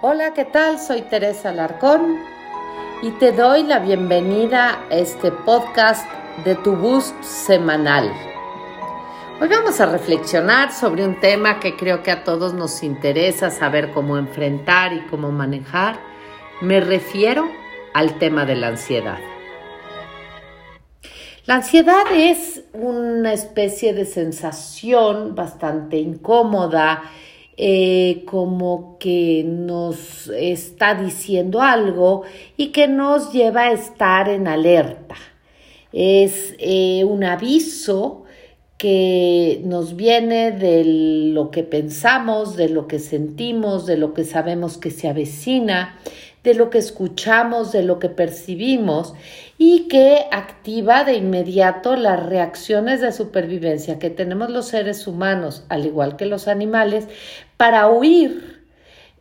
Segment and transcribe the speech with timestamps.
[0.00, 0.78] Hola, ¿qué tal?
[0.78, 2.20] Soy Teresa Larcón
[3.02, 6.08] y te doy la bienvenida a este podcast
[6.44, 8.08] de tu boost semanal.
[9.40, 13.90] Hoy vamos a reflexionar sobre un tema que creo que a todos nos interesa saber
[13.90, 15.98] cómo enfrentar y cómo manejar.
[16.60, 17.50] Me refiero
[17.92, 19.18] al tema de la ansiedad.
[21.44, 27.02] La ansiedad es una especie de sensación bastante incómoda,
[27.60, 32.22] eh, como que nos está diciendo algo
[32.56, 35.16] y que nos lleva a estar en alerta.
[35.92, 38.22] Es eh, un aviso
[38.76, 44.78] que nos viene de lo que pensamos, de lo que sentimos, de lo que sabemos
[44.78, 45.98] que se avecina,
[46.48, 49.12] de lo que escuchamos, de lo que percibimos
[49.58, 55.84] y que activa de inmediato las reacciones de supervivencia que tenemos los seres humanos, al
[55.84, 57.06] igual que los animales,
[57.58, 58.64] para huir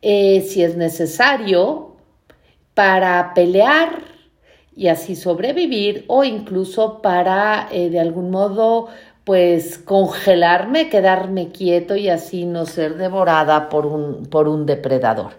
[0.02, 1.98] eh, si es necesario,
[2.74, 4.04] para pelear
[4.74, 8.88] y así sobrevivir o incluso para eh, de algún modo
[9.26, 15.34] pues congelarme, quedarme quieto y así no ser devorada por un, por un depredador.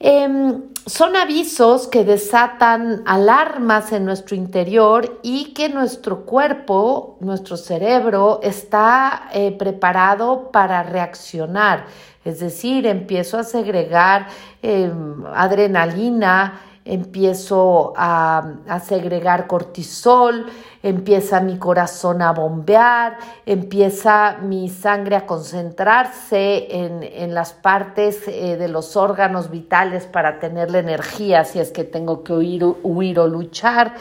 [0.00, 8.40] Em, son avisos que desatan alarmas en nuestro interior y que nuestro cuerpo, nuestro cerebro
[8.42, 11.86] está eh, preparado para reaccionar.
[12.24, 14.28] Es decir, empiezo a segregar
[14.62, 20.46] em, adrenalina, empiezo a, segregar cortisol,
[20.84, 28.68] empieza mi corazón a bombear, empieza mi sangre a concentrarse en, las partes eh, de
[28.68, 33.26] los órganos vitales para tener la energía si es que tengo que huir, huir o
[33.26, 33.94] luchar,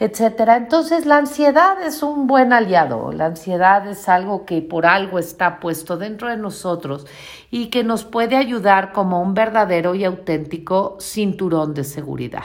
[0.00, 0.48] etc.
[0.56, 5.60] Entonces la ansiedad es un buen aliado, la ansiedad es algo que por algo está
[5.60, 7.06] puesto dentro de nosotros
[7.50, 12.44] y que nos puede ayudar como un verdadero y auténtico cinturón de seguridad.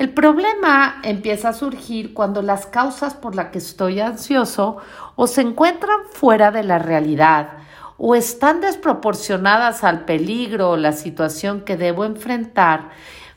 [0.00, 4.78] El problema empieza a surgir cuando las causas por las que estoy ansioso
[5.14, 7.50] o se encuentran fuera de la realidad
[7.98, 12.88] o están desproporcionadas al peligro o la situación que debo enfrentar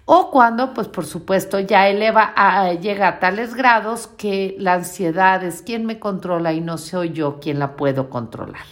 [0.06, 5.44] o cuando, pues por supuesto, ya eleva a, llega a tales grados que la ansiedad
[5.44, 8.63] es quien me controla y no soy yo quien la puedo controlar.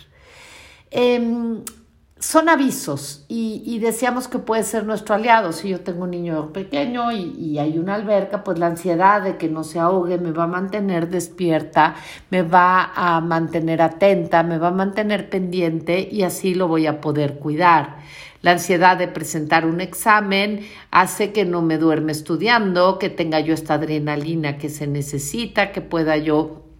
[0.92, 1.62] Em,
[2.22, 5.52] son avisos y, decíamos que puede ser nuestro aliado.
[5.54, 9.50] Si yo tengo un niño pequeño y, hay una alberca, pues la ansiedad de que
[9.50, 11.96] no se ahogue me va a mantener despierta,
[12.30, 17.02] me va a mantener atenta, me va a mantener pendiente y así lo voy a
[17.02, 17.98] poder cuidar.
[18.44, 20.62] La ansiedad de presentar un examen
[20.92, 25.82] hace que no me duerme estudiando, que tenga yo esta adrenalina que se necesita, que
[25.82, 26.71] pueda yo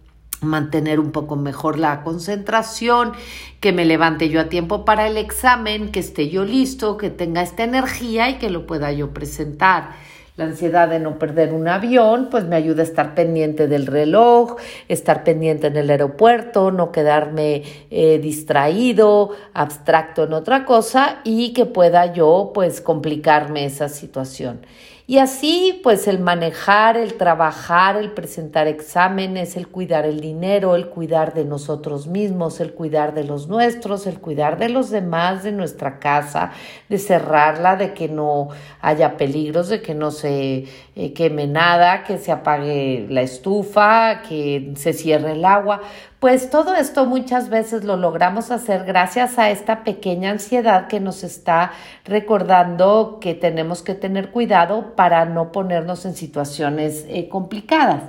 [0.42, 3.12] mantener un poco mejor la concentración,
[3.60, 7.42] que me levante yo a tiempo para el examen, que esté yo listo, que tenga
[7.42, 9.90] esta energía y que lo pueda yo presentar.
[10.34, 14.56] La ansiedad de no perder un avión, pues me ayuda a estar pendiente del reloj,
[14.88, 21.66] estar pendiente en el aeropuerto, no quedarme eh, distraído, abstracto en otra cosa y que
[21.66, 24.60] pueda yo pues complicarme esa situación.
[25.04, 30.88] Y así, pues el manejar, el trabajar, el presentar exámenes, el cuidar el dinero, el
[30.88, 35.50] cuidar de nosotros mismos, el cuidar de los nuestros, el cuidar de los demás, de
[35.50, 36.52] nuestra casa,
[36.88, 42.18] de cerrarla, de que no haya peligros, de que no se eh, queme nada, que
[42.18, 45.80] se apague la estufa, que se cierre el agua.
[46.22, 51.24] Pues todo esto muchas veces lo logramos hacer gracias a esta pequeña ansiedad que nos
[51.24, 51.72] está
[52.04, 58.04] recordando que tenemos que tener cuidado para no ponernos en situaciones eh, complicadas.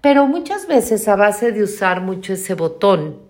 [0.00, 3.20] Pero muchas veces a base de usar mucho ese botón,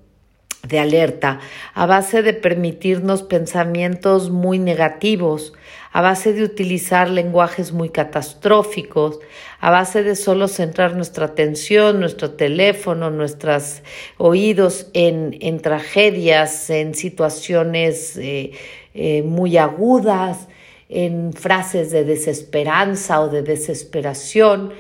[0.69, 1.41] de alerta,
[1.75, 5.53] a base de permitirnos pensamientos muy negativos,
[5.93, 9.19] a base de utilizar lenguajes muy catastróficos,
[9.61, 13.83] a base de solo centrar nuestra atención, nuestro teléfono, nuestros
[14.19, 18.53] oídos en, en tragedias, en situaciones eh,
[18.95, 20.49] eh, muy agudas,
[20.89, 24.73] en frases de desesperanza o de desesperación,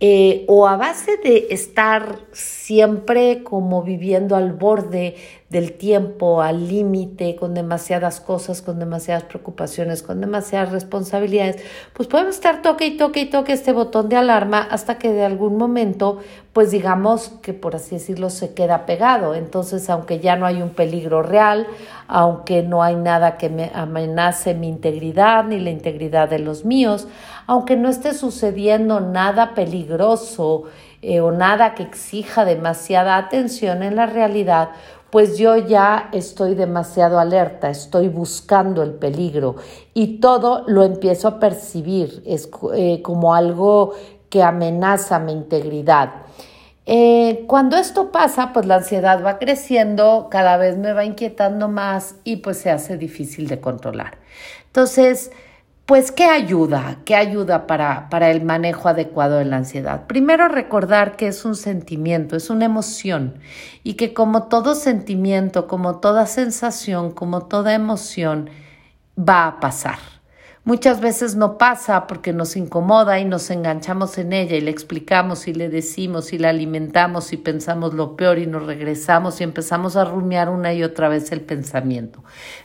[0.00, 5.16] eh, o a base de estar siempre como viviendo al borde
[5.50, 11.62] del tiempo, al límite, con demasiadas cosas, con demasiadas preocupaciones, con demasiadas responsabilidades,
[11.94, 15.24] pues podemos estar toque y toque y toque este botón de alarma hasta que de
[15.24, 16.18] algún momento,
[16.52, 19.34] pues digamos que por así decirlo, se queda pegado.
[19.34, 21.66] Entonces, aunque ya no hay un peligro real,
[22.08, 27.08] aunque no hay nada que me amenace mi integridad ni la integridad de los míos,
[27.46, 30.64] aunque no esté sucediendo nada peligroso,
[31.00, 34.70] eh, o nada que exija demasiada atención en la realidad,
[35.10, 39.56] pues yo ya estoy demasiado alerta, estoy buscando el peligro
[39.94, 43.94] y todo lo empiezo a percibir eh, como algo
[44.28, 46.10] que amenaza mi integridad.
[46.90, 52.16] Eh, cuando esto pasa, pues la ansiedad va creciendo, cada vez me va inquietando más
[52.24, 54.18] y pues se hace difícil de controlar.
[54.66, 55.30] Entonces,
[55.88, 56.98] pues, ¿qué ayuda?
[57.06, 60.06] ¿Qué ayuda para, para el manejo adecuado de la ansiedad?
[60.06, 63.38] Primero, recordar que es un sentimiento, es una emoción
[63.84, 68.50] y que como todo sentimiento, como toda sensación, como toda emoción,
[69.18, 69.96] va a pasar.
[70.64, 75.48] Muchas veces no pasa porque nos incomoda y nos enganchamos en ella y le explicamos
[75.48, 79.96] y le decimos y la alimentamos y pensamos lo peor y nos regresamos y empezamos
[79.96, 82.22] a rumiar una y otra vez el pensamiento.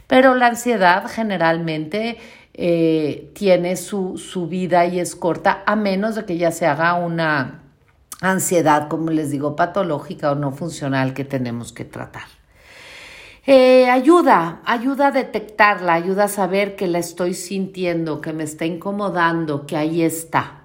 [0.07, 2.17] Pero la ansiedad generalmente
[2.53, 6.93] eh, tiene su, su vida y es corta, a menos de que ya se haga
[6.93, 7.63] una
[8.21, 12.23] ansiedad, como les digo, patológica o no funcional que tenemos que tratar.
[13.45, 18.65] Eh, ayuda, ayuda a detectarla, ayuda a saber que la estoy sintiendo, que me está
[18.65, 20.61] incomodando, que ahí está.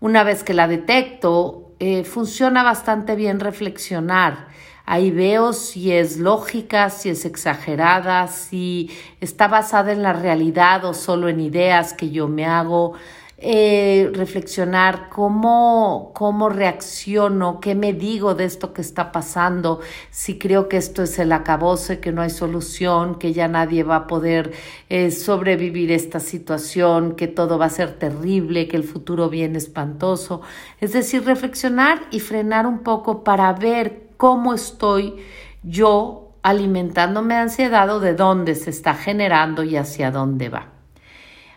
[0.00, 4.48] Una vez que la detecto, eh, funciona bastante bien reflexionar
[4.92, 8.90] Ahí veo si es lógica, si es exagerada, si
[9.20, 12.94] está basada en la realidad o solo en ideas que yo me hago.
[13.38, 19.78] Eh, reflexionar cómo, cómo reacciono, qué me digo de esto que está pasando,
[20.10, 23.94] si creo que esto es el acabose, que no hay solución, que ya nadie va
[23.94, 24.50] a poder
[24.88, 30.42] eh, sobrevivir esta situación, que todo va a ser terrible, que el futuro viene espantoso.
[30.80, 35.16] Es decir, reflexionar y frenar un poco para ver cómo estoy
[35.62, 40.68] yo alimentándome de ansiedad o de dónde se está generando y hacia dónde va.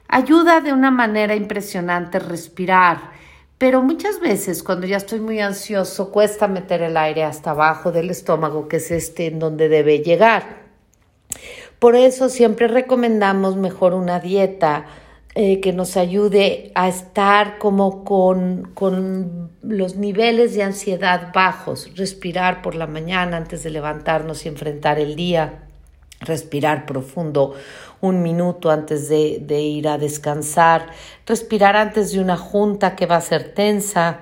[0.07, 3.11] Ayuda de una manera impresionante respirar,
[3.57, 8.09] pero muchas veces cuando ya estoy muy ansioso cuesta meter el aire hasta abajo del
[8.09, 10.63] estómago, que es este en donde debe llegar.
[11.79, 14.85] Por eso siempre recomendamos mejor una dieta
[15.35, 22.61] eh, que nos ayude a estar como con, con los niveles de ansiedad bajos, respirar
[22.61, 25.63] por la mañana antes de levantarnos y enfrentar el día,
[26.19, 27.55] respirar profundo
[27.99, 30.91] un minuto antes de, de ir a descansar,
[31.25, 34.19] respirar antes de una junta que va a ser tensa,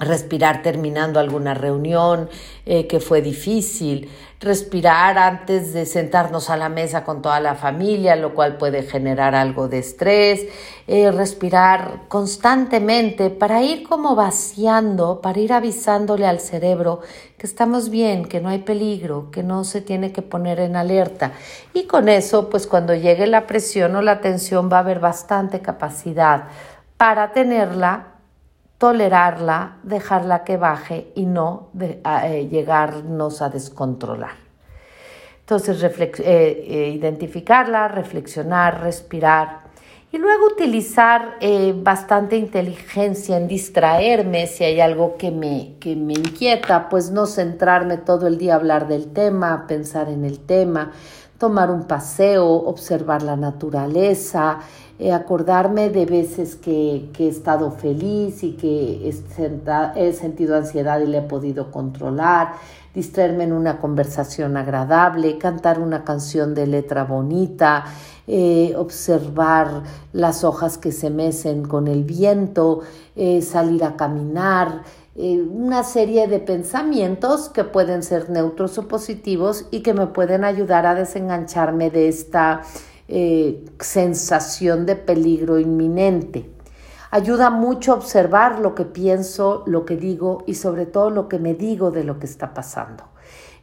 [0.00, 2.28] respirar terminando alguna reunión
[2.64, 4.10] eh, que fue difícil,
[4.40, 9.34] respirar antes de sentarnos a la mesa con toda la familia, lo cual puede generar
[9.34, 10.46] algo de estrés,
[10.86, 17.00] eh, respirar constantemente para ir como vaciando, para ir avisándole al cerebro
[17.36, 21.32] que estamos bien, que no hay peligro, que no se tiene que poner en alerta.
[21.74, 25.60] Y con eso, pues cuando llegue la presión o la tensión va a haber bastante
[25.60, 26.44] capacidad
[26.96, 28.09] para tenerla
[28.80, 34.36] tolerarla, dejarla que baje y no eh, llegarnos a descontrolar.
[35.40, 39.64] Entonces, eh, eh, identificarla, reflexionar, respirar
[40.10, 41.36] y luego utilizar
[41.74, 47.98] bastante inteligencia en distraerme si hay algo que me, que me inquieta, pues no centrarme
[47.98, 50.90] todo el día a hablar del tema, pensar en el tema,
[51.40, 54.58] tomar un paseo, observar la naturaleza,
[54.98, 61.18] eh, acordarme de veces que, he estado feliz y que he, sentido ansiedad y le
[61.18, 62.52] he podido controlar,
[62.94, 67.86] distraerme en una conversación agradable, cantar una canción de letra bonita,
[68.26, 72.82] eh, observar las hojas que se mecen con el viento,
[73.16, 74.82] eh, salir a caminar,
[75.20, 80.86] una serie de pensamientos que pueden ser neutros o positivos y que me pueden ayudar
[80.86, 82.62] a desengancharme de esta
[83.08, 86.50] eh, sensación de peligro inminente.
[87.10, 91.38] Ayuda mucho a observar lo que pienso, lo que digo y sobre todo lo que
[91.38, 93.09] me digo de lo que está pasando.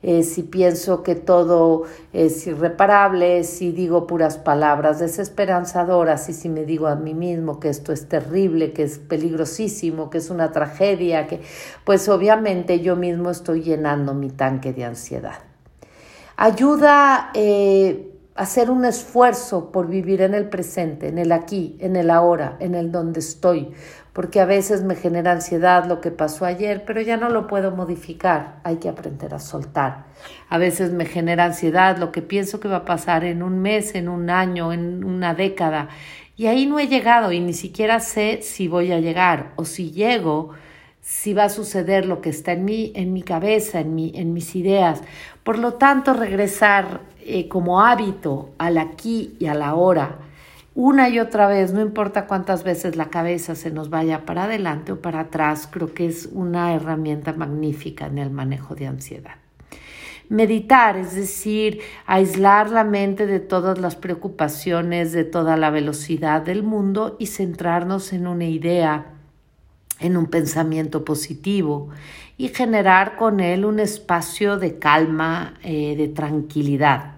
[0.04, 6.66] Eh, si pienso que todo es irreparable, si digo puras palabras desesperanzadoras y si me
[6.66, 11.25] digo a mí mismo que esto es terrible, que es peligrosísimo, que es una tragedia,
[11.25, 11.42] que
[11.84, 15.39] pues obviamente yo mismo estoy llenando mi tanque de ansiedad.
[16.36, 22.12] Ayuda eh, hacer un esfuerzo por vivir en el presente, en el aquí, en el
[22.12, 23.72] ahora, en el donde estoy,
[24.17, 27.69] porque a veces me genera ansiedad lo que pasó ayer, pero ya no lo puedo
[27.69, 30.05] modificar, hay que aprender a soltar.
[30.50, 33.93] A veces me genera ansiedad lo que pienso que va a pasar en un mes,
[33.93, 35.89] en un año, en una década,
[36.36, 39.91] y ahí no he llegado y ni siquiera sé si voy a llegar o si
[39.91, 40.50] llego,
[41.00, 44.33] si va a suceder lo que está en mí, en mi cabeza, en, mi, en
[44.33, 45.03] mis ideas.
[45.43, 50.17] Por lo tanto, regresar eh, como hábito al aquí y a la hora,
[50.79, 54.91] una y otra vez, no importa cuántas veces la cabeza se nos vaya para adelante
[54.91, 59.38] o para atrás, creo que es una herramienta magnífica en el manejo de ansiedad.
[60.29, 66.62] meditar, es decir, aislar la mente de todas las preocupaciones, de toda la velocidad del
[66.62, 69.13] mundo y centrarnos en una idea,
[70.00, 71.89] en un pensamiento positivo
[72.38, 77.16] y generar con él un espacio de calma, eh, de tranquilidad.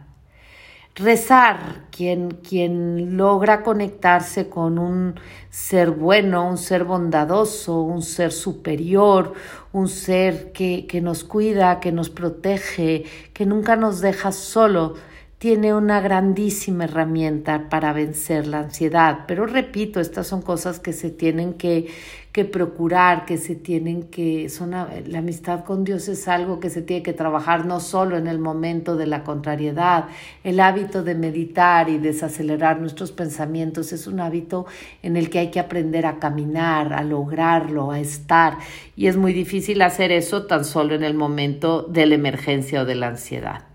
[1.00, 5.16] Rezar, quien, quien logra conectarse con un
[5.50, 9.34] ser bueno, un ser bondadoso, un ser superior,
[9.72, 14.96] un ser que, que nos cuida, que nos protege, que nunca nos deja solo,
[15.40, 19.20] tiene una grandísima herramienta para vencer la ansiedad.
[19.26, 21.88] Pero repito, estas son cosas que se tienen que,
[22.34, 26.82] que procurar, que se tienen que, son, la amistad con Dios es algo que se
[26.82, 30.08] tiene que trabajar no solo en el momento de la contrariedad,
[30.44, 34.66] el hábito de meditar y desacelerar nuestros pensamientos es un hábito
[35.04, 38.58] en el que hay que aprender a caminar, a lograrlo, a estar.
[38.98, 42.86] Y es muy difícil hacer eso tan solo en el momento de la emergencia o
[42.86, 43.69] de la ansiedad.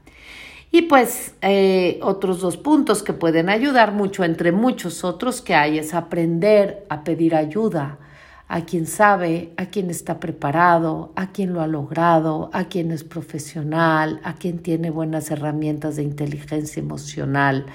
[0.71, 5.79] Y pues eh, otros dos puntos que pueden ayudar mucho, entre muchos otros que hay,
[5.79, 7.99] es aprender a pedir ayuda,
[8.49, 13.05] a quien sabe, a quien está preparado, a quien lo ha logrado, a quien es
[13.05, 17.67] profesional, a quien tiene buenas herramientas de inteligencia emocional,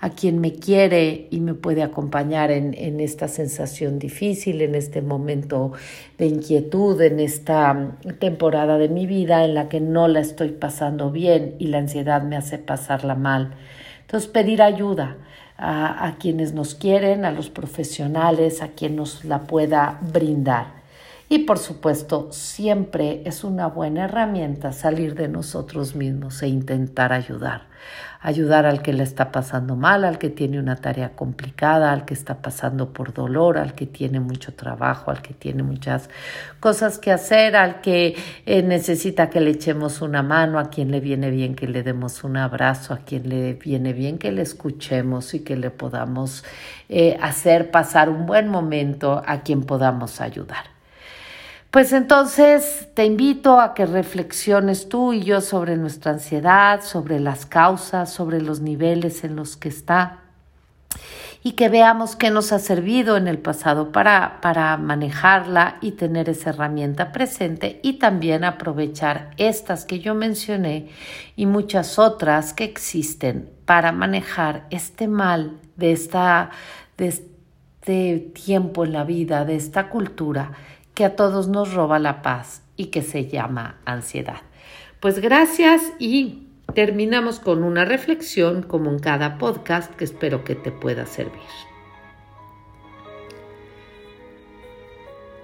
[0.00, 5.02] a quien me quiere y me puede acompañar en, en esta sensación difícil, en este
[5.02, 5.72] momento
[6.18, 11.10] de inquietud, en esta temporada de mi vida en la que no la estoy pasando
[11.10, 13.54] bien y la ansiedad me hace pasarla mal.
[14.02, 15.16] Entonces, pedir ayuda
[15.58, 20.78] a, quienes nos quieren, a los profesionales, a quien nos la pueda brindar.
[21.28, 27.67] Y por supuesto, siempre es una buena herramienta salir de nosotros mismos e intentar ayudar.
[28.20, 32.14] Ayudar al que le está pasando mal, al que tiene una tarea complicada, al que
[32.14, 36.10] está pasando por dolor, al que tiene mucho trabajo, al que tiene muchas
[36.60, 38.16] cosas que hacer, al que
[38.46, 42.24] eh, necesita que le echemos una mano, a quien le viene bien que le demos
[42.24, 46.44] un abrazo, a quien le viene bien que le escuchemos y que le podamos
[46.88, 50.77] eh, hacer pasar un buen momento, a quien podamos ayudar.
[51.70, 57.44] Pues entonces te invito a que reflexiones tú y yo sobre nuestra ansiedad, sobre las
[57.44, 60.20] causas, sobre los niveles en los que está
[61.42, 66.30] y que veamos qué nos ha servido en el pasado para, para manejarla y tener
[66.30, 70.88] esa herramienta presente y también aprovechar estas que yo mencioné
[71.36, 76.48] y muchas otras que existen para manejar este mal de, esta,
[76.96, 80.52] de este tiempo en la vida, de esta cultura
[80.98, 84.40] que a todos nos roba la paz y que se llama ansiedad.
[84.98, 90.72] Pues gracias y terminamos con una reflexión como en cada podcast que espero que te
[90.72, 91.38] pueda servir.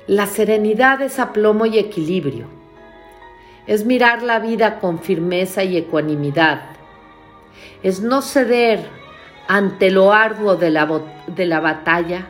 [0.08, 2.46] La serenidad es aplomo y equilibrio.
[3.68, 6.62] Es mirar la vida con firmeza y ecuanimidad.
[7.84, 8.80] Es no ceder
[9.46, 12.26] ante lo arduo de la, de la batalla,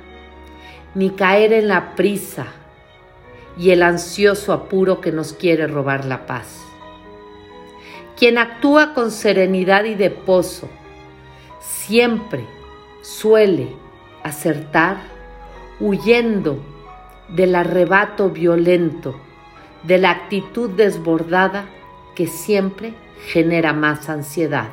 [0.95, 2.49] ni caer en la prisa
[3.57, 6.65] y el ansioso apuro que nos quiere robar la paz.
[8.17, 10.69] Quien actúa con serenidad y de pozo
[11.61, 12.47] siempre
[13.03, 13.69] suele
[14.23, 14.99] acertar
[15.81, 16.59] huyendo
[17.29, 19.21] del arrebato violento,
[19.83, 21.67] de la actitud desbordada
[22.15, 22.95] que siempre
[23.27, 24.69] genera más ansiedad.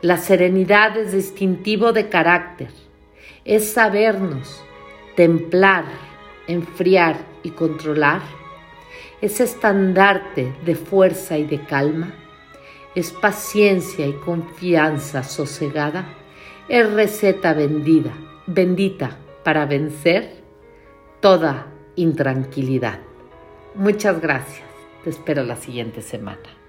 [0.00, 2.70] La serenidad es distintivo de carácter,
[3.44, 4.62] es sabernos
[5.14, 5.84] templar,
[6.52, 8.22] enfriar y controlar,
[9.20, 12.14] ese estandarte de fuerza y de calma,
[12.94, 16.06] es paciencia y confianza sosegada,
[16.68, 18.12] es receta vendida,
[18.46, 20.42] bendita para vencer
[21.20, 21.66] toda
[21.96, 22.98] intranquilidad.
[23.74, 24.68] Muchas gracias.
[25.04, 26.61] Te espero la siguiente semana.